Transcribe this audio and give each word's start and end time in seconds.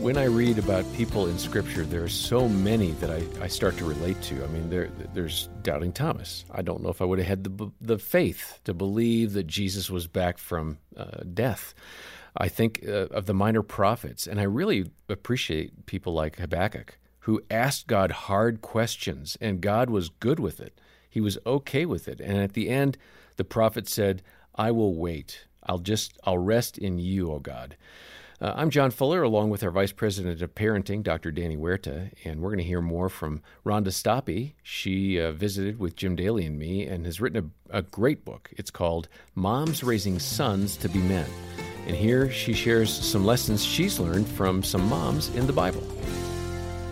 when 0.00 0.16
I 0.16 0.24
read 0.24 0.58
about 0.58 0.84
people 0.94 1.26
in 1.26 1.38
Scripture, 1.38 1.84
there 1.84 2.04
are 2.04 2.08
so 2.08 2.48
many 2.48 2.92
that 2.92 3.10
I, 3.10 3.24
I 3.42 3.48
start 3.48 3.76
to 3.78 3.84
relate 3.84 4.20
to. 4.22 4.44
I 4.44 4.46
mean, 4.46 4.70
there, 4.70 4.90
there's 5.12 5.48
doubting 5.62 5.92
Thomas. 5.92 6.44
I 6.52 6.62
don't 6.62 6.82
know 6.82 6.88
if 6.88 7.02
I 7.02 7.04
would 7.04 7.18
have 7.18 7.26
had 7.26 7.44
the, 7.44 7.70
the 7.80 7.98
faith 7.98 8.60
to 8.64 8.72
believe 8.72 9.32
that 9.32 9.48
Jesus 9.48 9.90
was 9.90 10.06
back 10.06 10.38
from 10.38 10.78
uh, 10.96 11.22
death. 11.34 11.74
I 12.36 12.48
think 12.48 12.84
uh, 12.86 13.06
of 13.08 13.26
the 13.26 13.34
minor 13.34 13.62
prophets, 13.62 14.28
and 14.28 14.38
I 14.38 14.44
really 14.44 14.90
appreciate 15.08 15.86
people 15.86 16.14
like 16.14 16.36
Habakkuk 16.36 16.96
who 17.20 17.42
asked 17.50 17.88
God 17.88 18.10
hard 18.10 18.62
questions, 18.62 19.36
and 19.40 19.60
God 19.60 19.90
was 19.90 20.08
good 20.08 20.38
with 20.38 20.60
it. 20.60 20.80
He 21.10 21.20
was 21.20 21.38
okay 21.44 21.84
with 21.84 22.08
it. 22.08 22.20
And 22.20 22.38
at 22.38 22.52
the 22.52 22.68
end, 22.68 22.96
the 23.36 23.44
prophet 23.44 23.88
said, 23.88 24.22
I 24.54 24.70
will 24.70 24.94
wait. 24.94 25.46
I'll 25.64 25.78
just, 25.78 26.16
I'll 26.24 26.38
rest 26.38 26.78
in 26.78 26.98
you, 26.98 27.32
O 27.32 27.38
God. 27.40 27.76
Uh, 28.40 28.54
I'm 28.56 28.70
John 28.70 28.92
Fuller, 28.92 29.24
along 29.24 29.50
with 29.50 29.64
our 29.64 29.70
Vice 29.72 29.90
President 29.90 30.40
of 30.42 30.54
Parenting, 30.54 31.02
Dr. 31.02 31.32
Danny 31.32 31.56
Huerta, 31.56 32.12
and 32.24 32.40
we're 32.40 32.50
going 32.50 32.58
to 32.58 32.64
hear 32.64 32.80
more 32.80 33.08
from 33.08 33.42
Rhonda 33.66 33.88
Stoppe. 33.88 34.52
She 34.62 35.20
uh, 35.20 35.32
visited 35.32 35.80
with 35.80 35.96
Jim 35.96 36.14
Daly 36.14 36.46
and 36.46 36.56
me 36.56 36.86
and 36.86 37.04
has 37.04 37.20
written 37.20 37.52
a, 37.70 37.78
a 37.78 37.82
great 37.82 38.24
book. 38.24 38.50
It's 38.56 38.70
called 38.70 39.08
Moms 39.34 39.82
Raising 39.82 40.20
Sons 40.20 40.76
to 40.76 40.88
Be 40.88 41.00
Men. 41.00 41.28
And 41.88 41.96
here 41.96 42.30
she 42.30 42.52
shares 42.52 42.92
some 42.92 43.26
lessons 43.26 43.64
she's 43.64 43.98
learned 43.98 44.28
from 44.28 44.62
some 44.62 44.88
moms 44.88 45.34
in 45.34 45.48
the 45.48 45.52
Bible. 45.52 45.82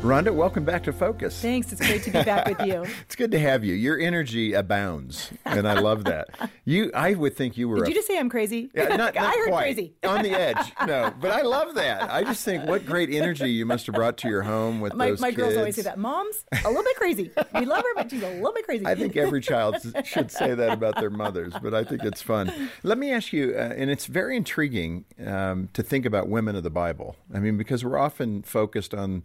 Rhonda, 0.07 0.33
welcome 0.33 0.65
back 0.65 0.85
to 0.85 0.93
Focus. 0.93 1.43
Thanks. 1.43 1.73
It's 1.73 1.85
great 1.85 2.05
to 2.05 2.13
be 2.13 2.23
back 2.23 2.47
with 2.47 2.65
you. 2.65 2.85
it's 3.03 3.17
good 3.17 3.33
to 3.33 3.41
have 3.41 3.65
you. 3.65 3.75
Your 3.75 3.99
energy 3.99 4.53
abounds, 4.53 5.33
and 5.45 5.67
I 5.67 5.81
love 5.81 6.05
that. 6.05 6.29
You, 6.69 6.91
I 6.95 7.15
would 7.15 7.37
think 7.37 7.57
you 7.57 7.69
were. 7.69 7.77
Did 7.77 7.87
a, 7.87 7.89
you 7.91 7.95
just 7.95 8.09
say 8.09 8.19
I'm 8.19 8.29
crazy? 8.29 8.73
Yeah, 8.75 8.97
not, 8.97 9.15
not 9.15 9.17
I 9.19 9.31
heard 9.31 9.49
quite. 9.51 9.63
crazy. 9.63 9.95
On 10.03 10.21
the 10.21 10.33
edge. 10.33 10.73
No, 10.85 11.15
but 11.21 11.31
I 11.31 11.43
love 11.43 11.77
that. 11.77 12.11
I 12.11 12.25
just 12.25 12.45
think 12.45 12.67
what 12.67 12.85
great 12.85 13.09
energy 13.09 13.53
you 13.53 13.65
must 13.65 13.87
have 13.87 13.95
brought 13.95 14.17
to 14.19 14.29
your 14.29 14.43
home 14.43 14.81
with 14.81 14.93
my, 14.93 15.11
those 15.11 15.21
my 15.21 15.29
kids. 15.29 15.37
girls 15.37 15.57
always 15.57 15.77
say 15.77 15.83
that. 15.83 15.97
Mom's 15.97 16.45
a 16.65 16.69
little 16.69 16.83
bit 16.83 16.97
crazy. 16.97 17.31
We 17.55 17.67
love 17.67 17.85
her, 17.85 17.95
but 17.95 18.11
she's 18.11 18.21
a 18.21 18.31
little 18.31 18.53
bit 18.53 18.65
crazy. 18.65 18.85
I 18.85 18.97
think 18.97 19.17
every 19.17 19.41
child 19.41 19.77
should 20.05 20.33
say 20.33 20.55
that 20.55 20.73
about 20.73 20.97
their 20.97 21.11
mothers, 21.11 21.55
but 21.63 21.73
I 21.73 21.85
think 21.85 22.03
it's 22.03 22.21
fun. 22.21 22.53
Let 22.83 22.99
me 22.99 23.13
ask 23.13 23.33
you, 23.33 23.55
uh, 23.57 23.75
and 23.77 23.89
it's 23.89 24.07
very 24.07 24.37
intriguing 24.37 25.05
um, 25.25 25.69
to 25.73 25.85
think 25.85 26.05
about 26.05 26.29
women 26.29 26.57
of 26.57 26.65
the 26.65 26.71
Bible. 26.71 27.15
I 27.33 27.39
mean, 27.39 27.57
because 27.57 27.85
we're 27.85 27.99
often 27.99 28.43
focused 28.43 28.93
on 28.93 29.23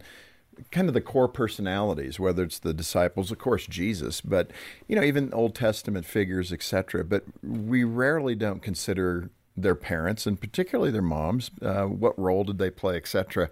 kind 0.70 0.88
of 0.88 0.94
the 0.94 1.00
core 1.00 1.28
personalities, 1.28 2.20
whether 2.20 2.42
it's 2.42 2.58
the 2.58 2.74
disciples, 2.74 3.30
of 3.30 3.38
course, 3.38 3.66
Jesus, 3.66 4.20
but 4.20 4.50
you 4.88 4.96
know, 4.96 5.02
even 5.02 5.32
Old 5.32 5.54
Testament 5.54 6.06
figures, 6.06 6.52
etc. 6.52 7.04
But 7.04 7.24
we 7.42 7.84
rarely 7.84 8.34
don't 8.34 8.62
consider 8.62 9.30
their 9.56 9.74
parents, 9.74 10.26
and 10.26 10.40
particularly 10.40 10.90
their 10.90 11.02
moms. 11.02 11.50
Uh, 11.60 11.84
what 11.84 12.18
role 12.18 12.44
did 12.44 12.58
they 12.58 12.70
play, 12.70 12.96
etc. 12.96 13.50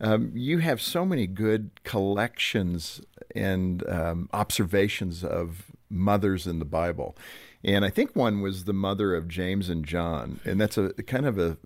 Um, 0.00 0.32
you 0.34 0.58
have 0.58 0.80
so 0.80 1.04
many 1.04 1.26
good 1.26 1.70
collections 1.84 3.00
and 3.34 3.88
um, 3.88 4.28
observations 4.32 5.22
of 5.22 5.66
mothers 5.88 6.46
in 6.46 6.58
the 6.58 6.64
Bible. 6.64 7.16
And 7.64 7.84
I 7.84 7.90
think 7.90 8.16
one 8.16 8.40
was 8.40 8.64
the 8.64 8.72
mother 8.72 9.14
of 9.14 9.28
James 9.28 9.68
and 9.68 9.84
John. 9.84 10.40
And 10.44 10.60
that's 10.60 10.76
a 10.76 10.92
kind 10.94 11.26
of 11.26 11.38
a 11.38 11.56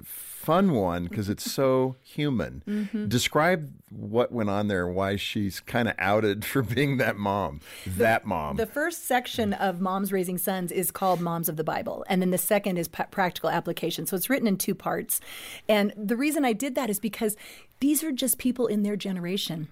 fun 0.47 0.73
one 0.73 1.07
because 1.07 1.29
it's 1.29 1.51
so 1.51 1.97
human. 2.05 2.63
Mm-hmm. 2.69 3.09
Describe 3.09 3.73
what 3.91 4.31
went 4.31 4.49
on 4.49 4.69
there 4.69 4.87
and 4.87 4.95
why 4.95 5.17
she's 5.17 5.59
kind 5.59 5.89
of 5.89 5.95
outed 5.99 6.45
for 6.45 6.63
being 6.63 6.99
that 6.99 7.17
mom, 7.17 7.61
that 7.85 8.23
the, 8.23 8.29
mom. 8.29 8.57
The 8.57 8.67
first 8.67 9.07
section 9.07 9.55
of 9.55 9.81
Moms 9.81 10.13
Raising 10.13 10.39
Sons 10.39 10.71
is 10.71 10.93
called 10.93 11.21
Moms 11.21 11.49
of 11.49 11.57
the 11.57 11.65
Bible. 11.65 12.05
And 12.09 12.23
then 12.23 12.31
the 12.31 12.39
second 12.39 12.77
is 12.77 12.87
p- 12.87 13.03
practical 13.11 13.51
application. 13.51 14.07
So 14.07 14.15
it's 14.17 14.31
written 14.31 14.47
in 14.47 14.57
two 14.57 14.75
parts. 14.75 15.21
And 15.69 15.93
the 15.97 16.17
reason 16.17 16.45
I 16.45 16.53
did 16.53 16.77
that 16.77 16.91
is 16.91 17.01
because 17.01 17.37
these 17.81 18.05
are 18.05 18.13
just 18.13 18.39
people 18.39 18.69
in 18.69 18.85
their 18.85 18.97
generation 18.97 19.69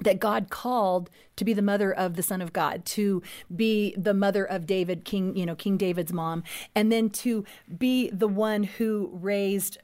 that 0.00 0.20
God 0.20 0.50
called 0.50 1.10
to 1.36 1.44
be 1.44 1.52
the 1.52 1.62
mother 1.62 1.92
of 1.92 2.14
the 2.14 2.22
son 2.22 2.40
of 2.40 2.52
God, 2.52 2.84
to 2.86 3.22
be 3.54 3.94
the 3.96 4.14
mother 4.14 4.44
of 4.44 4.66
David, 4.66 5.04
King, 5.04 5.36
you 5.36 5.46
know, 5.46 5.54
King 5.54 5.76
David's 5.76 6.12
mom, 6.12 6.42
and 6.74 6.90
then 6.92 7.10
to 7.10 7.44
be 7.76 8.10
the 8.10 8.28
one 8.28 8.64
who 8.64 9.10
raised 9.12 9.78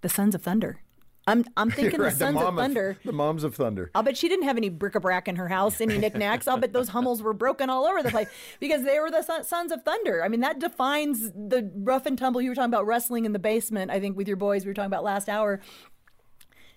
the 0.00 0.08
sons 0.08 0.34
of 0.34 0.42
thunder. 0.42 0.80
I'm 1.26 1.44
I'm 1.56 1.70
thinking 1.70 2.00
right, 2.00 2.12
the 2.12 2.16
sons 2.16 2.38
the 2.38 2.46
of 2.46 2.56
thunder. 2.56 2.90
Of, 2.90 3.02
the 3.04 3.12
moms 3.12 3.44
of 3.44 3.54
thunder. 3.54 3.90
I'll 3.94 4.02
bet 4.02 4.16
she 4.16 4.28
didn't 4.28 4.44
have 4.44 4.56
any 4.56 4.68
bric-a-brac 4.68 5.28
in 5.28 5.36
her 5.36 5.48
house, 5.48 5.80
any 5.80 5.96
knickknacks. 5.98 6.46
I'll 6.46 6.58
bet 6.58 6.72
those 6.72 6.88
Hummels 6.88 7.22
were 7.22 7.32
broken 7.32 7.70
all 7.70 7.86
over 7.86 8.02
the 8.02 8.10
place 8.10 8.28
because 8.60 8.84
they 8.84 9.00
were 9.00 9.10
the 9.10 9.22
sons 9.42 9.72
of 9.72 9.82
thunder. 9.82 10.22
I 10.22 10.28
mean, 10.28 10.40
that 10.40 10.58
defines 10.58 11.32
the 11.32 11.70
rough 11.74 12.06
and 12.06 12.18
tumble. 12.18 12.42
You 12.42 12.50
were 12.50 12.54
talking 12.54 12.72
about 12.72 12.86
wrestling 12.86 13.24
in 13.24 13.32
the 13.32 13.38
basement. 13.38 13.90
I 13.90 14.00
think 14.00 14.16
with 14.16 14.28
your 14.28 14.36
boys, 14.36 14.64
we 14.64 14.70
were 14.70 14.74
talking 14.74 14.86
about 14.86 15.04
last 15.04 15.28
hour. 15.28 15.60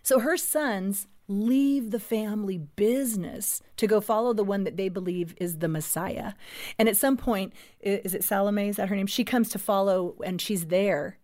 So 0.01 0.19
her 0.19 0.37
sons 0.37 1.07
leave 1.27 1.91
the 1.91 1.99
family 1.99 2.57
business 2.57 3.61
to 3.75 3.87
go 3.87 3.99
follow 3.99 4.33
the 4.33 4.43
one 4.43 4.63
that 4.63 4.77
they 4.77 4.89
believe 4.89 5.35
is 5.39 5.57
the 5.57 5.67
Messiah. 5.67 6.33
And 6.79 6.87
at 6.87 6.95
some 6.95 7.17
point, 7.17 7.53
is 7.81 8.13
it 8.13 8.23
Salome? 8.23 8.69
Is 8.69 8.77
that 8.77 8.89
her 8.89 8.95
name? 8.95 9.07
She 9.07 9.23
comes 9.23 9.49
to 9.49 9.59
follow 9.59 10.15
and 10.23 10.41
she's 10.41 10.67
there. 10.67 11.17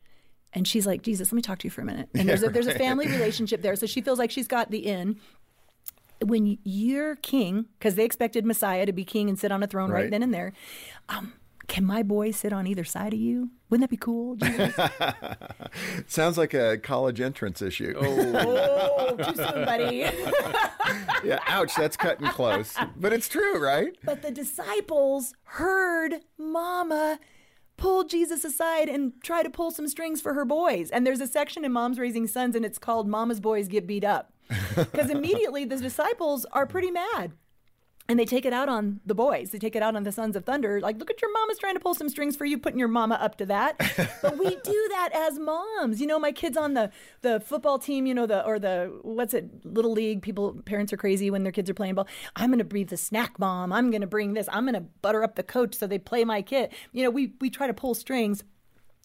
And 0.51 0.67
she's 0.67 0.85
like, 0.85 1.01
Jesus, 1.01 1.31
let 1.31 1.35
me 1.35 1.41
talk 1.41 1.59
to 1.59 1.67
you 1.67 1.71
for 1.71 1.81
a 1.81 1.85
minute. 1.85 2.09
And 2.13 2.27
there's 2.29 2.43
a, 2.43 2.49
there's 2.49 2.67
a 2.67 2.77
family 2.77 3.07
relationship 3.07 3.61
there. 3.61 3.75
So 3.75 3.85
she 3.85 4.01
feels 4.01 4.19
like 4.19 4.29
she's 4.29 4.47
got 4.47 4.71
the 4.71 4.85
in. 4.85 5.19
When 6.23 6.57
you're 6.63 7.15
king, 7.17 7.65
because 7.79 7.95
they 7.95 8.05
expected 8.05 8.45
Messiah 8.45 8.85
to 8.85 8.93
be 8.93 9.03
king 9.03 9.29
and 9.29 9.39
sit 9.39 9.51
on 9.51 9.63
a 9.63 9.67
throne 9.67 9.89
right, 9.89 10.03
right 10.03 10.11
then 10.11 10.23
and 10.23 10.33
there, 10.33 10.53
um, 11.09 11.33
can 11.73 11.85
my 11.85 12.03
boy 12.03 12.29
sit 12.29 12.53
on 12.53 12.67
either 12.67 12.83
side 12.83 13.13
of 13.13 13.19
you? 13.19 13.49
Wouldn't 13.71 13.81
that 13.81 13.89
be 13.89 13.97
cool? 13.97 14.37
Sounds 16.07 16.37
like 16.37 16.53
a 16.53 16.77
college 16.77 17.19
entrance 17.19 17.63
issue. 17.63 17.95
Oh, 17.99 19.15
oh 19.17 19.17
too 19.17 19.35
soon, 19.35 19.65
buddy. 19.65 19.95
yeah, 21.23 21.39
ouch, 21.47 21.73
that's 21.73 21.97
cutting 21.97 22.27
close. 22.27 22.75
But 22.95 23.11
it's 23.11 23.27
true, 23.27 23.59
right? 23.59 23.97
But 24.05 24.21
the 24.21 24.29
disciples 24.29 25.33
heard 25.45 26.17
Mama 26.37 27.19
pull 27.75 28.03
Jesus 28.03 28.43
aside 28.43 28.87
and 28.87 29.13
try 29.23 29.41
to 29.41 29.49
pull 29.49 29.71
some 29.71 29.87
strings 29.87 30.21
for 30.21 30.35
her 30.35 30.45
boys. 30.45 30.91
And 30.91 31.07
there's 31.07 31.21
a 31.21 31.27
section 31.27 31.65
in 31.65 31.71
Moms 31.71 31.97
Raising 31.97 32.27
Sons, 32.27 32.55
and 32.55 32.63
it's 32.63 32.77
called 32.77 33.07
Mama's 33.07 33.39
Boys 33.39 33.67
Get 33.67 33.87
Beat 33.87 34.03
Up. 34.03 34.31
Because 34.75 35.09
immediately 35.09 35.65
the 35.65 35.77
disciples 35.77 36.45
are 36.51 36.67
pretty 36.67 36.91
mad 36.91 37.33
and 38.09 38.19
they 38.19 38.25
take 38.25 38.45
it 38.45 38.51
out 38.51 38.67
on 38.67 38.99
the 39.05 39.15
boys. 39.15 39.51
They 39.51 39.59
take 39.59 39.75
it 39.75 39.81
out 39.81 39.95
on 39.95 40.03
the 40.03 40.11
sons 40.11 40.35
of 40.35 40.43
thunder. 40.43 40.81
Like, 40.81 40.97
look 40.97 41.09
at 41.09 41.21
your 41.21 41.31
mama's 41.31 41.57
trying 41.57 41.75
to 41.75 41.79
pull 41.79 41.93
some 41.93 42.09
strings 42.09 42.35
for 42.35 42.43
you, 42.43 42.57
putting 42.57 42.79
your 42.79 42.89
mama 42.89 43.15
up 43.15 43.37
to 43.37 43.45
that. 43.45 43.77
but 44.21 44.37
we 44.37 44.49
do 44.49 44.87
that 44.91 45.09
as 45.13 45.39
moms. 45.39 46.01
You 46.01 46.07
know, 46.07 46.19
my 46.19 46.31
kids 46.31 46.57
on 46.57 46.73
the 46.73 46.91
the 47.21 47.39
football 47.39 47.79
team. 47.79 48.05
You 48.05 48.13
know, 48.13 48.25
the 48.25 48.45
or 48.45 48.59
the 48.59 48.99
what's 49.03 49.33
it, 49.33 49.65
little 49.65 49.91
league. 49.91 50.21
People, 50.21 50.61
parents 50.65 50.91
are 50.91 50.97
crazy 50.97 51.31
when 51.31 51.43
their 51.43 51.51
kids 51.53 51.69
are 51.69 51.73
playing 51.73 51.95
ball. 51.95 52.07
I'm 52.35 52.49
going 52.49 52.59
to 52.59 52.65
be 52.65 52.83
the 52.83 52.97
snack 52.97 53.39
mom. 53.39 53.71
I'm 53.71 53.89
going 53.89 54.01
to 54.01 54.07
bring 54.07 54.33
this. 54.33 54.49
I'm 54.51 54.65
going 54.65 54.75
to 54.75 54.81
butter 55.01 55.23
up 55.23 55.35
the 55.35 55.43
coach 55.43 55.75
so 55.75 55.87
they 55.87 55.99
play 55.99 56.25
my 56.25 56.41
kid. 56.41 56.71
You 56.91 57.03
know, 57.03 57.09
we 57.09 57.33
we 57.39 57.49
try 57.49 57.67
to 57.67 57.73
pull 57.73 57.95
strings 57.95 58.43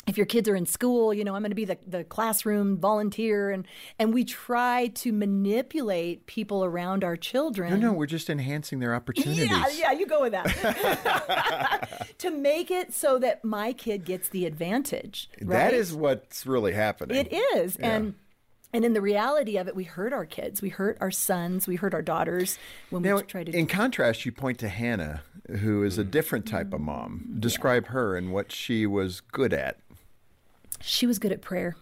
if 0.09 0.17
your 0.17 0.27
kids 0.27 0.49
are 0.49 0.57
in 0.57 0.67
school, 0.67 1.13
you 1.13 1.23
know, 1.25 1.35
I'm 1.35 1.43
going 1.43 1.51
to 1.51 1.57
be 1.57 1.65
the, 1.65 1.79
the 1.87 2.05
classroom 2.05 2.79
volunteer. 2.79 3.51
And, 3.51 3.67
and 3.99 4.13
we 4.15 4.25
try 4.25 4.89
to 4.95 5.13
manipulate 5.13 6.27
people 6.27 6.65
around 6.65 7.05
our 7.05 7.17
children. 7.17 7.79
No, 7.79 7.89
no, 7.89 7.93
we're 7.93 8.07
just 8.07 8.31
enhancing 8.31 8.81
their 8.81 8.95
opportunities. 8.95 9.51
Yeah, 9.51 9.69
yeah, 9.73 9.93
you 9.93 10.07
go 10.07 10.23
with 10.23 10.33
that. 10.33 12.09
to 12.19 12.31
make 12.31 12.71
it 12.71 12.95
so 12.95 13.19
that 13.19 13.45
my 13.45 13.73
kid 13.73 14.05
gets 14.05 14.29
the 14.31 14.47
advantage. 14.47 15.31
Right? 15.41 15.59
That 15.59 15.75
is 15.75 15.93
what's 15.93 16.47
really 16.47 16.73
happening. 16.73 17.17
It 17.17 17.33
is. 17.33 17.77
Yeah. 17.79 17.95
And 17.95 18.15
and 18.73 18.85
in 18.85 18.93
the 18.93 19.01
reality 19.01 19.57
of 19.57 19.67
it, 19.67 19.75
we 19.75 19.85
hurt 19.85 20.13
our 20.13 20.27
kids. 20.27 20.61
We 20.61 20.69
hurt 20.69 20.99
our 21.01 21.11
sons. 21.11 21.67
We 21.67 21.77
hurt 21.77 21.95
our 21.95 22.03
daughters 22.03 22.59
when 22.91 23.03
now, 23.03 23.17
we 23.17 23.23
try 23.23 23.45
to. 23.45 23.57
In 23.57 23.67
contrast, 23.67 24.27
you 24.27 24.33
point 24.33 24.59
to 24.59 24.69
Hannah, 24.69 25.23
who 25.49 25.83
is 25.83 25.97
a 25.97 26.05
different 26.05 26.47
type 26.47 26.75
of 26.75 26.81
mom. 26.81 27.25
Mm-hmm. 27.25 27.41
Describe 27.41 27.85
yeah. 27.87 27.93
her 27.93 28.17
and 28.17 28.33
what 28.33 28.53
she 28.53 28.87
was 28.87 29.21
good 29.21 29.55
at. 29.55 29.79
She 30.81 31.07
was 31.07 31.19
good 31.19 31.33
at 31.33 31.43
prayer. 31.43 31.77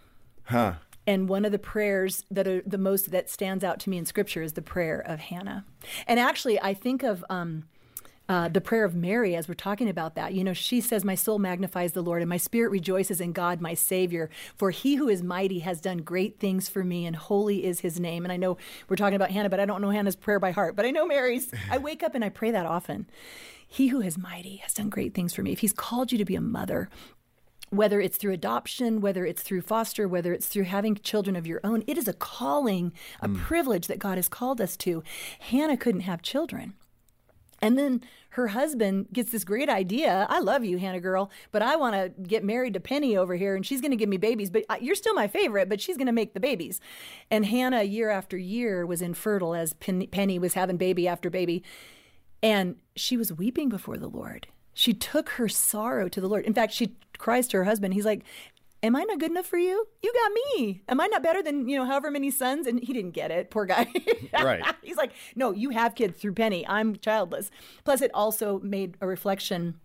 Huh. 0.45 0.73
And 1.05 1.29
one 1.29 1.45
of 1.45 1.53
the 1.53 1.59
prayers 1.59 2.25
that 2.29 2.47
are 2.47 2.61
the 2.65 2.77
most 2.77 3.11
that 3.11 3.29
stands 3.29 3.63
out 3.63 3.79
to 3.81 3.89
me 3.89 3.97
in 3.97 4.05
Scripture 4.05 4.41
is 4.41 4.53
the 4.53 4.61
prayer 4.61 4.99
of 4.99 5.19
Hannah. 5.19 5.65
And 6.05 6.19
actually, 6.19 6.59
I 6.59 6.73
think 6.73 7.03
of. 7.03 7.23
Um, 7.29 7.65
uh, 8.29 8.49
the 8.49 8.59
prayer 8.59 8.83
of 8.83 8.93
Mary, 8.93 9.35
as 9.35 9.47
we're 9.47 9.53
talking 9.53 9.87
about 9.87 10.15
that, 10.15 10.33
you 10.33 10.43
know, 10.43 10.51
she 10.51 10.81
says, 10.81 11.05
My 11.05 11.15
soul 11.15 11.39
magnifies 11.39 11.93
the 11.93 12.01
Lord, 12.01 12.21
and 12.21 12.27
my 12.27 12.35
spirit 12.35 12.71
rejoices 12.71 13.21
in 13.21 13.31
God, 13.31 13.61
my 13.61 13.73
Savior. 13.73 14.29
For 14.55 14.71
he 14.71 14.95
who 14.95 15.07
is 15.07 15.23
mighty 15.23 15.59
has 15.59 15.79
done 15.79 15.99
great 15.99 16.37
things 16.37 16.67
for 16.67 16.83
me, 16.83 17.05
and 17.05 17.15
holy 17.15 17.63
is 17.63 17.79
his 17.79 18.01
name. 18.01 18.25
And 18.25 18.31
I 18.31 18.35
know 18.35 18.57
we're 18.89 18.97
talking 18.97 19.15
about 19.15 19.31
Hannah, 19.31 19.49
but 19.49 19.61
I 19.61 19.65
don't 19.65 19.81
know 19.81 19.91
Hannah's 19.91 20.17
prayer 20.17 20.39
by 20.39 20.51
heart, 20.51 20.75
but 20.75 20.85
I 20.85 20.91
know 20.91 21.05
Mary's. 21.05 21.53
I 21.71 21.77
wake 21.77 22.03
up 22.03 22.15
and 22.15 22.25
I 22.25 22.29
pray 22.29 22.51
that 22.51 22.65
often. 22.65 23.07
He 23.65 23.87
who 23.87 24.01
is 24.01 24.17
mighty 24.17 24.57
has 24.57 24.73
done 24.73 24.89
great 24.89 25.13
things 25.13 25.33
for 25.33 25.41
me. 25.41 25.51
If 25.51 25.59
he's 25.59 25.73
called 25.73 26.11
you 26.11 26.17
to 26.17 26.25
be 26.25 26.35
a 26.35 26.41
mother, 26.41 26.89
whether 27.69 27.99
it's 27.99 28.17
through 28.17 28.33
adoption, 28.33 29.01
whether 29.01 29.25
it's 29.25 29.41
through 29.41 29.61
foster, 29.61 30.07
whether 30.07 30.33
it's 30.33 30.47
through 30.47 30.63
having 30.63 30.95
children 30.95 31.35
of 31.35 31.47
your 31.47 31.59
own, 31.63 31.83
it 31.87 31.97
is 31.97 32.07
a 32.07 32.13
calling, 32.13 32.93
a 33.21 33.27
mm. 33.27 33.37
privilege 33.37 33.87
that 33.87 33.99
God 33.99 34.17
has 34.17 34.29
called 34.29 34.61
us 34.61 34.77
to. 34.77 35.03
Hannah 35.39 35.77
couldn't 35.77 36.01
have 36.01 36.21
children. 36.21 36.73
And 37.59 37.77
then 37.77 38.03
her 38.31 38.49
husband 38.49 39.07
gets 39.11 39.31
this 39.31 39.43
great 39.43 39.67
idea. 39.67 40.27
I 40.29 40.39
love 40.39 40.63
you, 40.63 40.77
Hannah 40.77 40.99
girl, 40.99 41.31
but 41.51 41.63
I 41.63 41.75
want 41.75 41.95
to 41.95 42.09
get 42.21 42.43
married 42.43 42.75
to 42.75 42.79
Penny 42.79 43.17
over 43.17 43.35
here 43.35 43.55
and 43.55 43.65
she's 43.65 43.81
going 43.81 43.91
to 43.91 43.97
give 43.97 44.09
me 44.09 44.17
babies, 44.17 44.51
but 44.51 44.63
you're 44.81 44.95
still 44.95 45.15
my 45.15 45.27
favorite, 45.27 45.67
but 45.67 45.81
she's 45.81 45.97
going 45.97 46.07
to 46.07 46.13
make 46.13 46.33
the 46.35 46.39
babies. 46.39 46.79
And 47.31 47.47
Hannah, 47.47 47.81
year 47.83 48.11
after 48.11 48.37
year, 48.37 48.85
was 48.85 49.01
infertile 49.01 49.55
as 49.55 49.73
Penny 49.73 50.37
was 50.37 50.53
having 50.53 50.77
baby 50.77 51.07
after 51.07 51.29
baby. 51.31 51.63
And 52.43 52.75
she 52.95 53.17
was 53.17 53.33
weeping 53.33 53.69
before 53.69 53.97
the 53.97 54.07
Lord. 54.07 54.47
She 54.77 54.93
took 54.93 55.29
her 55.29 55.49
sorrow 55.49 56.07
to 56.07 56.21
the 56.21 56.27
Lord. 56.27 56.45
In 56.45 56.53
fact, 56.53 56.71
she 56.71 56.95
cries 57.17 57.47
to 57.47 57.57
her 57.57 57.63
husband. 57.63 57.95
He's 57.95 58.05
like, 58.05 58.23
Am 58.83 58.95
I 58.95 59.01
not 59.05 59.19
good 59.19 59.31
enough 59.31 59.47
for 59.47 59.57
you? 59.57 59.87
You 60.03 60.13
got 60.13 60.31
me. 60.31 60.83
Am 60.87 61.01
I 61.01 61.07
not 61.07 61.23
better 61.23 61.41
than, 61.41 61.67
you 61.67 61.75
know, 61.75 61.83
however 61.83 62.11
many 62.11 62.29
sons? 62.29 62.67
And 62.67 62.79
he 62.79 62.93
didn't 62.93 63.11
get 63.11 63.31
it, 63.31 63.49
poor 63.49 63.65
guy. 63.65 63.87
right. 64.33 64.63
He's 64.83 64.95
like, 64.95 65.13
No, 65.35 65.51
you 65.51 65.71
have 65.71 65.95
kids 65.95 66.21
through 66.21 66.33
Penny. 66.33 66.63
I'm 66.67 66.95
childless. 66.95 67.49
Plus, 67.85 68.03
it 68.03 68.11
also 68.13 68.59
made 68.59 68.97
a 69.01 69.07
reflection 69.07 69.79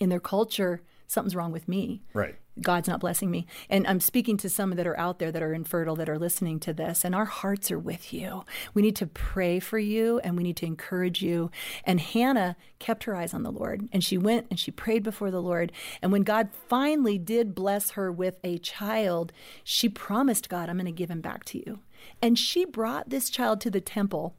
in 0.00 0.08
their 0.08 0.18
culture 0.18 0.82
something's 1.06 1.36
wrong 1.36 1.52
with 1.52 1.68
me. 1.68 2.02
Right. 2.12 2.34
God's 2.60 2.88
not 2.88 3.00
blessing 3.00 3.30
me. 3.30 3.46
And 3.68 3.86
I'm 3.86 4.00
speaking 4.00 4.36
to 4.38 4.48
some 4.48 4.70
that 4.70 4.86
are 4.86 4.98
out 4.98 5.18
there 5.18 5.32
that 5.32 5.42
are 5.42 5.52
infertile 5.52 5.96
that 5.96 6.08
are 6.08 6.18
listening 6.18 6.60
to 6.60 6.72
this, 6.72 7.04
and 7.04 7.14
our 7.14 7.24
hearts 7.24 7.70
are 7.70 7.78
with 7.78 8.12
you. 8.12 8.44
We 8.74 8.82
need 8.82 8.96
to 8.96 9.06
pray 9.06 9.58
for 9.58 9.78
you 9.78 10.20
and 10.20 10.36
we 10.36 10.44
need 10.44 10.56
to 10.58 10.66
encourage 10.66 11.20
you. 11.20 11.50
And 11.84 12.00
Hannah 12.00 12.56
kept 12.78 13.04
her 13.04 13.16
eyes 13.16 13.34
on 13.34 13.42
the 13.42 13.52
Lord, 13.52 13.88
and 13.92 14.04
she 14.04 14.18
went 14.18 14.46
and 14.50 14.58
she 14.58 14.70
prayed 14.70 15.02
before 15.02 15.30
the 15.30 15.42
Lord. 15.42 15.72
And 16.00 16.12
when 16.12 16.22
God 16.22 16.50
finally 16.68 17.18
did 17.18 17.54
bless 17.54 17.90
her 17.90 18.12
with 18.12 18.38
a 18.44 18.58
child, 18.58 19.32
she 19.64 19.88
promised 19.88 20.48
God, 20.48 20.68
I'm 20.68 20.76
going 20.76 20.86
to 20.86 20.92
give 20.92 21.10
him 21.10 21.20
back 21.20 21.44
to 21.46 21.58
you. 21.58 21.80
And 22.22 22.38
she 22.38 22.64
brought 22.64 23.10
this 23.10 23.30
child 23.30 23.60
to 23.62 23.70
the 23.70 23.80
temple 23.80 24.34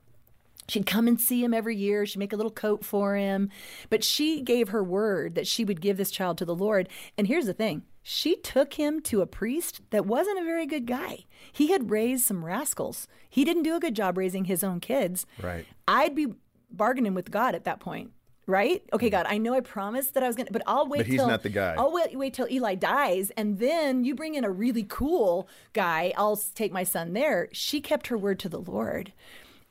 She'd 0.67 0.87
come 0.87 1.07
and 1.07 1.21
see 1.21 1.43
him 1.43 1.53
every 1.53 1.75
year. 1.75 2.05
She'd 2.05 2.17
make 2.17 2.33
a 2.33 2.35
little 2.35 2.51
coat 2.51 2.83
for 2.83 3.15
him. 3.15 3.49
But 3.89 4.03
she 4.03 4.41
gave 4.41 4.69
her 4.69 4.83
word 4.83 5.35
that 5.35 5.47
she 5.47 5.63
would 5.63 5.79
give 5.79 5.97
this 5.97 6.09
child 6.09 6.37
to 6.39 6.45
the 6.45 6.55
Lord. 6.55 6.89
And 7.17 7.27
here's 7.27 7.45
the 7.45 7.53
thing 7.53 7.83
she 8.07 8.35
took 8.35 8.75
him 8.75 9.01
to 9.01 9.21
a 9.21 9.25
priest 9.25 9.81
that 9.89 10.05
wasn't 10.05 10.37
a 10.37 10.43
very 10.43 10.67
good 10.67 10.85
guy. 10.85 11.25
He 11.51 11.71
had 11.71 11.89
raised 11.89 12.23
some 12.23 12.45
rascals. 12.45 13.07
He 13.27 13.43
didn't 13.43 13.63
do 13.63 13.75
a 13.75 13.79
good 13.79 13.95
job 13.95 14.15
raising 14.15 14.45
his 14.45 14.63
own 14.63 14.79
kids. 14.79 15.25
Right. 15.41 15.65
I'd 15.87 16.13
be 16.13 16.27
bargaining 16.69 17.15
with 17.15 17.31
God 17.31 17.55
at 17.55 17.63
that 17.63 17.79
point. 17.79 18.11
Right? 18.45 18.83
Okay, 18.93 19.09
God, 19.09 19.25
I 19.27 19.39
know 19.39 19.55
I 19.55 19.61
promised 19.61 20.13
that 20.13 20.21
I 20.21 20.27
was 20.27 20.35
gonna, 20.35 20.51
but 20.51 20.61
I'll 20.67 20.87
wait. 20.87 20.99
But 20.99 21.07
he's 21.07 21.17
till, 21.19 21.27
not 21.27 21.41
the 21.41 21.49
guy. 21.49 21.73
I'll 21.79 21.91
wait, 21.91 22.15
wait 22.15 22.35
till 22.35 22.47
Eli 22.47 22.75
dies, 22.75 23.31
and 23.31 23.57
then 23.57 24.03
you 24.03 24.13
bring 24.13 24.35
in 24.35 24.43
a 24.43 24.51
really 24.51 24.83
cool 24.83 25.49
guy. 25.73 26.13
I'll 26.15 26.37
take 26.53 26.71
my 26.71 26.83
son 26.83 27.13
there. 27.13 27.49
She 27.53 27.81
kept 27.81 28.05
her 28.07 28.17
word 28.19 28.37
to 28.41 28.49
the 28.49 28.61
Lord. 28.61 29.13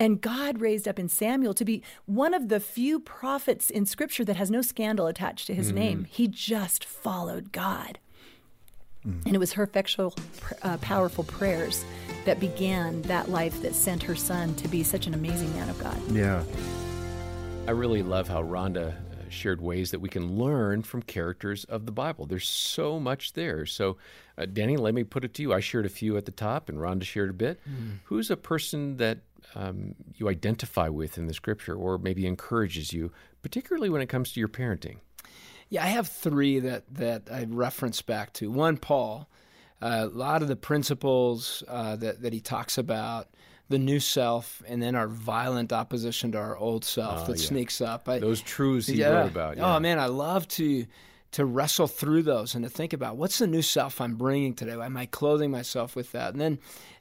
And 0.00 0.20
God 0.20 0.60
raised 0.60 0.88
up 0.88 0.98
in 0.98 1.08
Samuel 1.08 1.54
to 1.54 1.64
be 1.64 1.84
one 2.06 2.34
of 2.34 2.48
the 2.48 2.58
few 2.58 2.98
prophets 2.98 3.70
in 3.70 3.86
scripture 3.86 4.24
that 4.24 4.34
has 4.34 4.50
no 4.50 4.60
scandal 4.60 5.06
attached 5.06 5.46
to 5.46 5.54
his 5.54 5.68
mm-hmm. 5.68 5.78
name. 5.78 6.04
He 6.10 6.26
just 6.26 6.84
followed 6.84 7.52
God. 7.52 8.00
Mm. 9.06 9.26
And 9.26 9.34
it 9.34 9.38
was 9.38 9.52
her 9.52 9.62
effectual, 9.62 10.14
uh, 10.62 10.78
powerful 10.78 11.24
prayers 11.24 11.84
that 12.24 12.40
began 12.40 13.02
that 13.02 13.30
life 13.30 13.60
that 13.62 13.74
sent 13.74 14.02
her 14.02 14.16
son 14.16 14.54
to 14.56 14.68
be 14.68 14.82
such 14.82 15.06
an 15.06 15.14
amazing 15.14 15.52
man 15.54 15.68
of 15.68 15.78
God. 15.78 15.98
Yeah. 16.10 16.42
I 17.66 17.70
really 17.70 18.02
love 18.02 18.28
how 18.28 18.42
Rhonda 18.42 18.92
uh, 18.92 19.30
shared 19.30 19.60
ways 19.60 19.90
that 19.90 20.00
we 20.00 20.08
can 20.08 20.38
learn 20.38 20.82
from 20.82 21.02
characters 21.02 21.64
of 21.64 21.86
the 21.86 21.92
Bible. 21.92 22.26
There's 22.26 22.48
so 22.48 22.98
much 23.00 23.32
there. 23.34 23.66
So, 23.66 23.96
uh, 24.36 24.46
Danny, 24.46 24.76
let 24.76 24.94
me 24.94 25.04
put 25.04 25.24
it 25.24 25.34
to 25.34 25.42
you. 25.42 25.52
I 25.52 25.60
shared 25.60 25.86
a 25.86 25.90
few 25.90 26.16
at 26.16 26.24
the 26.24 26.32
top, 26.32 26.68
and 26.68 26.78
Rhonda 26.78 27.04
shared 27.04 27.30
a 27.30 27.34
bit. 27.34 27.60
Mm. 27.68 27.98
Who's 28.04 28.30
a 28.30 28.36
person 28.36 28.96
that 28.98 29.18
um, 29.54 29.94
you 30.14 30.28
identify 30.28 30.88
with 30.88 31.18
in 31.18 31.26
the 31.26 31.34
scripture 31.34 31.74
or 31.74 31.98
maybe 31.98 32.26
encourages 32.26 32.92
you, 32.92 33.12
particularly 33.42 33.88
when 33.88 34.02
it 34.02 34.08
comes 34.08 34.32
to 34.32 34.40
your 34.40 34.48
parenting? 34.48 34.96
Yeah, 35.70 35.84
I 35.84 35.88
have 35.88 36.08
three 36.08 36.60
that, 36.60 36.84
that 36.94 37.22
I 37.32 37.46
reference 37.48 38.02
back 38.02 38.32
to. 38.34 38.50
One, 38.50 38.76
Paul. 38.76 39.28
Uh, 39.82 40.08
a 40.10 40.16
lot 40.16 40.40
of 40.40 40.48
the 40.48 40.56
principles 40.56 41.62
uh, 41.68 41.96
that, 41.96 42.22
that 42.22 42.32
he 42.32 42.40
talks 42.40 42.78
about, 42.78 43.28
the 43.68 43.78
new 43.78 44.00
self, 44.00 44.62
and 44.66 44.82
then 44.82 44.94
our 44.94 45.08
violent 45.08 45.72
opposition 45.72 46.32
to 46.32 46.38
our 46.38 46.56
old 46.56 46.84
self 46.84 47.22
uh, 47.22 47.24
that 47.24 47.38
yeah. 47.38 47.46
sneaks 47.46 47.80
up. 47.80 48.08
I, 48.08 48.18
those 48.18 48.40
truths 48.40 48.86
he 48.86 48.96
yeah. 48.96 49.08
wrote 49.08 49.30
about. 49.30 49.56
Yeah. 49.56 49.74
Oh, 49.76 49.80
man, 49.80 49.98
I 49.98 50.06
love 50.06 50.48
to 50.48 50.86
to 51.32 51.44
wrestle 51.44 51.88
through 51.88 52.22
those 52.22 52.54
and 52.54 52.62
to 52.62 52.70
think 52.70 52.92
about 52.92 53.16
what's 53.16 53.40
the 53.40 53.46
new 53.48 53.60
self 53.60 54.00
I'm 54.00 54.14
bringing 54.14 54.54
today? 54.54 54.74
Am 54.80 54.96
I 54.96 55.06
clothing 55.06 55.50
myself 55.50 55.96
with 55.96 56.12
that? 56.12 56.30
And 56.32 56.40
then 56.40 56.60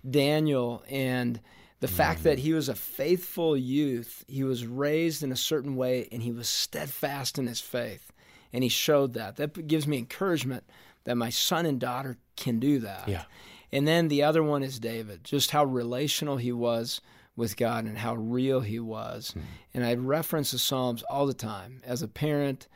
Daniel 0.09 0.83
and 0.89 1.39
the 1.81 1.87
mm-hmm. 1.87 1.95
fact 1.95 2.23
that 2.23 2.39
he 2.39 2.51
was 2.51 2.67
a 2.67 2.73
faithful 2.73 3.55
youth, 3.55 4.25
he 4.27 4.43
was 4.43 4.65
raised 4.65 5.21
in 5.21 5.31
a 5.31 5.35
certain 5.35 5.75
way, 5.75 6.07
and 6.11 6.23
he 6.23 6.31
was 6.31 6.49
steadfast 6.49 7.37
in 7.37 7.45
his 7.45 7.61
faith. 7.61 8.11
And 8.53 8.63
he 8.63 8.69
showed 8.69 9.13
that. 9.15 9.35
That 9.37 9.67
gives 9.67 9.87
me 9.87 9.97
encouragement 9.97 10.63
that 11.05 11.15
my 11.15 11.29
son 11.29 11.65
and 11.65 11.79
daughter 11.79 12.17
can 12.37 12.59
do 12.59 12.79
that. 12.79 13.07
Yeah. 13.07 13.23
And 13.71 13.87
then 13.87 14.07
the 14.07 14.23
other 14.23 14.43
one 14.43 14.61
is 14.61 14.79
David, 14.79 15.23
just 15.23 15.51
how 15.51 15.65
relational 15.65 16.37
he 16.37 16.51
was 16.51 17.01
with 17.35 17.57
God 17.57 17.85
and 17.85 17.97
how 17.97 18.15
real 18.15 18.61
he 18.61 18.79
was. 18.79 19.33
Mm. 19.35 19.41
And 19.73 19.85
I 19.85 19.95
reference 19.95 20.51
the 20.51 20.59
Psalms 20.59 21.03
all 21.09 21.25
the 21.25 21.33
time 21.33 21.81
as 21.83 22.03
a 22.03 22.07
parent 22.07 22.67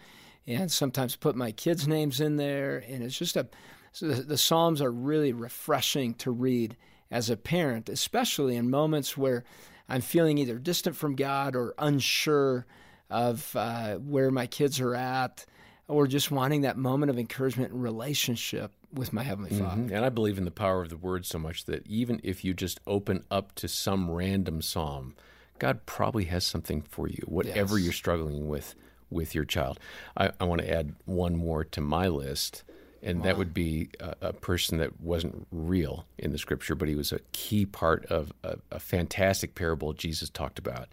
and 0.48 0.72
sometimes 0.72 1.16
put 1.16 1.36
my 1.36 1.52
kids' 1.52 1.88
names 1.88 2.20
in 2.20 2.38
there. 2.38 2.84
And 2.88 3.04
it's 3.04 3.18
just 3.18 3.38
a, 3.38 3.48
so 3.92 4.08
the, 4.08 4.24
the 4.24 4.38
Psalms 4.38 4.82
are 4.82 4.92
really 4.92 5.34
refreshing 5.34 6.16
to 6.16 6.32
read 6.32 6.76
as 7.12 7.30
a 7.30 7.38
parent, 7.38 7.90
especially 7.90 8.56
in 8.56 8.70
moments 8.70 9.16
where 9.16 9.44
I'm 9.88 10.02
feeling 10.02 10.38
either 10.38 10.58
distant 10.58 10.96
from 10.96 11.16
God 11.16 11.56
or 11.56 11.76
unsure 11.78 12.66
of 13.10 13.56
uh, 13.56 13.96
where 13.96 14.32
my 14.32 14.48
kids 14.48 14.80
are 14.82 14.96
at, 14.96 15.46
or 15.88 16.08
just 16.08 16.32
wanting 16.32 16.62
that 16.62 16.78
moment 16.78 17.10
of 17.10 17.18
encouragement 17.18 17.72
and 17.72 17.82
relationship 17.82 18.72
with 18.94 19.14
my 19.14 19.24
Heavenly 19.24 19.52
mm-hmm. 19.52 19.66
Father. 19.66 19.96
And 19.96 20.06
I 20.06 20.10
believe 20.10 20.38
in 20.38 20.46
the 20.46 20.52
power 20.52 20.82
of 20.82 20.90
the 20.90 20.98
Word 20.98 21.26
so 21.26 21.40
much 21.40 21.66
that 21.66 21.86
even 21.88 22.20
if 22.24 22.44
you 22.44 22.54
just 22.54 22.80
open 22.88 23.24
up 23.32 23.56
to 23.56 23.68
some 23.68 24.12
random 24.12 24.62
psalm, 24.62 25.16
God 25.60 25.86
probably 25.86 26.26
has 26.26 26.46
something 26.46 26.82
for 26.82 27.08
you, 27.08 27.24
whatever 27.26 27.78
yes. 27.78 27.86
you're 27.86 27.94
struggling 27.94 28.48
with 28.48 28.76
with 29.10 29.34
your 29.34 29.46
child. 29.46 29.80
I, 30.18 30.32
I 30.38 30.44
want 30.44 30.62
to 30.62 30.70
add 30.70 30.94
one 31.06 31.38
more 31.38 31.64
to 31.64 31.80
my 31.80 32.10
list 32.10 32.64
and 33.02 33.20
wow. 33.20 33.26
that 33.26 33.38
would 33.38 33.54
be 33.54 33.90
a, 34.00 34.16
a, 34.22 34.34
person 34.34 34.80
that 34.80 35.00
wasn't 35.00 35.48
real 35.52 36.06
in 36.18 36.32
the 36.32 36.38
scripture, 36.38 36.76
but 36.76 36.88
he 36.88 36.96
was 36.96 37.12
a 37.12 37.20
key 37.32 37.66
part 37.66 38.06
of 38.08 38.34
a, 38.44 38.58
a 38.72 38.80
fantastic 38.80 39.56
parable 39.56 39.94
Jesus 39.94 40.30
talked 40.30 40.60
about, 40.60 40.88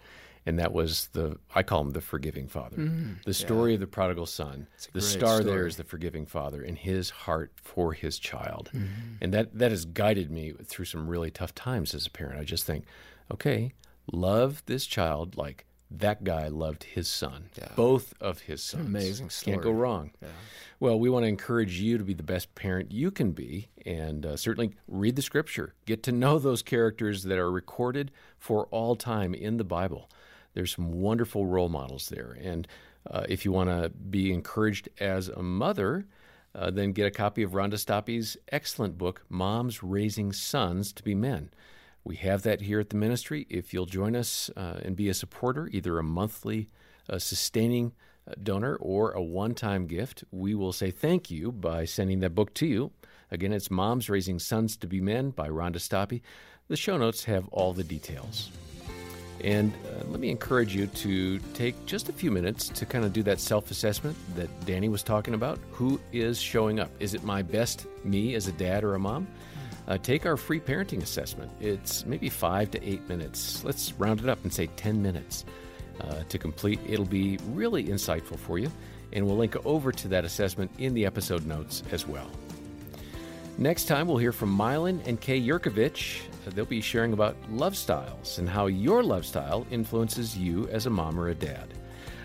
and 0.47 0.59
that 0.59 0.73
was 0.73 1.09
the 1.13 1.39
I 1.55 1.63
call 1.63 1.81
him 1.81 1.93
the 1.93 2.01
forgiving 2.01 2.49
father. 2.49 2.77
Mm, 2.77 3.23
the 3.25 3.35
story 3.35 3.73
yeah. 3.73 3.75
of 3.75 3.81
the 3.81 3.87
prodigal 3.87 4.27
son. 4.27 4.67
The 4.93 5.01
star 5.01 5.41
story. 5.41 5.45
there 5.45 5.67
is 5.67 5.77
the 5.77 5.85
forgiving 5.85 6.27
father 6.27 6.63
and 6.63 6.77
his 6.79 7.11
heart 7.11 7.53
for 7.57 7.93
his 7.93 8.19
child, 8.19 8.71
mm-hmm. 8.75 9.17
and 9.21 9.33
that 9.33 9.59
that 9.59 9.71
has 9.71 9.85
guided 9.85 10.31
me 10.31 10.53
through 10.65 10.85
some 10.87 11.09
really 11.09 11.31
tough 11.31 11.55
times 11.55 11.95
as 11.95 12.07
a 12.07 12.11
parent. 12.11 12.41
I 12.41 12.45
just 12.45 12.65
think, 12.65 12.85
okay, 13.33 13.73
love 14.13 14.63
this 14.67 14.87
child 14.87 15.37
like 15.37 15.65
that 15.91 16.25
guy 16.25 16.49
loved 16.49 16.85
his 16.85 17.09
son, 17.09 17.51
yeah. 17.57 17.69
both 17.77 18.15
of 18.21 18.41
his 18.41 18.63
sons. 18.63 18.87
Amazing 18.87 19.31
story. 19.31 19.55
Can't 19.55 19.65
go 19.65 19.71
wrong. 19.71 20.11
Yeah. 20.21 20.29
Well, 20.81 20.99
we 20.99 21.09
want 21.09 21.25
to 21.25 21.29
encourage 21.29 21.79
you 21.79 21.99
to 21.99 22.05
be 22.05 22.15
the 22.15 22.23
best 22.23 22.55
parent 22.55 22.91
you 22.91 23.11
can 23.11 23.33
be, 23.33 23.69
and 23.87 24.27
uh, 24.27 24.37
certainly 24.37 24.75
read 24.89 25.17
the 25.17 25.23
scripture. 25.23 25.75
Get 25.87 26.03
to 26.05 26.13
know 26.13 26.39
those 26.39 26.63
characters 26.63 27.23
that 27.25 27.39
are 27.39 27.51
recorded 27.51 28.11
for 28.39 28.67
all 28.67 28.97
time 28.97 29.35
in 29.35 29.57
the 29.57 29.65
Bible. 29.65 30.11
There's 30.55 30.75
some 30.75 30.93
wonderful 30.93 31.47
role 31.47 31.69
models 31.69 32.09
there. 32.09 32.37
And 32.41 32.67
uh, 33.11 33.25
if 33.29 33.45
you 33.45 33.53
want 33.53 33.71
to 33.71 33.91
be 33.91 34.33
encouraged 34.33 34.89
as 34.99 35.29
a 35.29 35.43
mother, 35.43 36.07
uh, 36.55 36.71
then 36.71 36.93
get 36.93 37.07
a 37.07 37.11
copy 37.11 37.43
of 37.43 37.53
Rhonda 37.53 37.75
Stoppe's 37.75 38.37
excellent 38.51 38.97
book, 38.97 39.25
Moms 39.29 39.83
Raising 39.83 40.33
Sons 40.33 40.93
to 40.93 41.03
Be 41.03 41.15
Men. 41.15 41.51
We 42.05 42.17
have 42.17 42.43
that 42.43 42.63
here 42.63 42.81
at 42.81 42.91
the 42.91 42.97
ministry. 42.97 43.47
If 43.51 43.75
you'll 43.75 43.87
join 43.87 44.15
us 44.15 44.51
uh, 44.57 44.79
and 44.83 44.95
be 44.95 45.09
a 45.09 45.15
supporter, 45.15 45.69
either 45.73 45.99
a 45.99 46.03
monthly 46.03 46.69
uh, 47.09 47.19
sustaining 47.19 47.93
uh, 48.29 48.35
donor 48.43 48.77
or 48.77 49.13
a 49.13 49.23
one 49.23 49.55
time 49.55 49.87
gift, 49.87 50.23
we 50.31 50.55
will 50.55 50.73
say 50.73 50.91
thank 50.91 51.31
you 51.31 51.51
by 51.51 51.85
sending 51.85 52.21
that 52.21 52.35
book 52.35 52.55
to 52.55 52.67
you. 52.67 52.93
Again, 53.31 53.53
it's 53.53 53.71
Moms 53.71 54.09
Raising 54.09 54.39
Sons 54.39 54.77
to 54.77 54.87
Be 54.87 55.01
Men 55.01 55.31
by 55.31 55.49
Rhonda 55.49 55.77
Stoppe. 55.77 56.21
The 56.69 56.77
show 56.77 56.97
notes 56.97 57.25
have 57.25 57.49
all 57.49 57.73
the 57.73 57.85
details. 57.85 58.51
And 59.43 59.73
uh, 59.73 60.05
let 60.09 60.21
me 60.21 60.31
encourage 60.31 60.75
you 60.75 60.87
to 60.87 61.39
take 61.55 61.87
just 61.87 62.09
a 62.09 62.13
few 62.13 62.31
minutes 62.31 62.69
to 62.69 62.87
kind 62.87 63.05
of 63.05 63.13
do 63.13 63.23
that 63.25 63.41
self 63.41 63.71
assessment 63.71 64.17
that 64.37 64.49
Danny 64.65 64.89
was 64.89 65.03
talking 65.03 65.35
about. 65.35 65.59
Who 65.73 66.01
is 66.13 66.41
showing 66.41 66.81
up? 66.81 66.91
Is 67.01 67.15
it 67.15 67.25
my 67.25 67.43
best 67.43 67.87
me 68.05 68.35
as 68.35 68.49
a 68.49 68.53
dad 68.53 68.85
or 68.85 68.95
a 68.95 68.99
mom? 68.99 69.27
uh, 69.87 69.99
take 69.99 70.27
our 70.27 70.37
free 70.37 70.61
parenting 70.61 71.03
assessment. 71.03 71.51
It's 71.61 72.07
maybe 72.07 72.29
five 72.29 72.71
to 72.73 72.89
eight 72.89 73.07
minutes. 73.09 73.65
Let's 73.65 73.93
round 73.95 74.21
it 74.21 74.29
up 74.29 74.43
and 74.43 74.53
say 74.53 74.69
10 74.77 75.03
minutes 75.03 75.45
uh, 76.01 76.23
to 76.29 76.39
complete. 76.39 76.81
It'll 76.87 77.05
be 77.05 77.39
really 77.49 77.85
insightful 77.85 78.39
for 78.39 78.59
you, 78.59 78.71
and 79.13 79.27
we'll 79.27 79.37
link 79.37 79.57
over 79.67 79.93
to 79.93 80.09
that 80.09 80.25
assessment 80.25 80.71
in 80.79 80.95
the 80.95 81.05
episode 81.07 81.47
notes 81.47 81.83
as 81.93 82.07
well. 82.07 82.31
Next 83.57 83.85
time, 83.85 84.09
we'll 84.09 84.17
hear 84.17 84.33
from 84.33 84.51
Milan 84.51 85.01
and 85.07 85.21
Kay 85.21 85.41
Yerkovich. 85.41 86.23
They'll 86.47 86.65
be 86.65 86.81
sharing 86.81 87.13
about 87.13 87.37
love 87.51 87.77
styles 87.77 88.39
and 88.39 88.49
how 88.49 88.67
your 88.67 89.03
love 89.03 89.25
style 89.25 89.65
influences 89.71 90.37
you 90.37 90.69
as 90.69 90.87
a 90.87 90.91
mom 90.91 91.19
or 91.19 91.29
a 91.29 91.35
dad. 91.35 91.73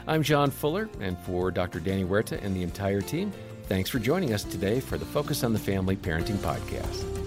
I'm 0.07 0.24
John 0.24 0.50
Fuller, 0.50 0.89
and 1.00 1.17
for 1.19 1.51
Dr. 1.51 1.79
Danny 1.79 2.03
Huerta 2.03 2.43
and 2.43 2.55
the 2.55 2.63
entire 2.63 3.01
team, 3.01 3.31
thanks 3.67 3.91
for 3.91 4.00
joining 4.00 4.33
us 4.33 4.43
today 4.43 4.79
for 4.79 4.98
the 4.98 5.05
Focus 5.05 5.43
on 5.43 5.53
the 5.53 5.59
Family 5.59 5.95
Parenting 5.95 6.38
Podcast. 6.38 7.18